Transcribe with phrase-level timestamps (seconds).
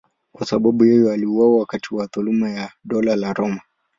[0.31, 3.61] Kwa sababu hiyo aliuawa wakati wa dhuluma ya Dola la Roma.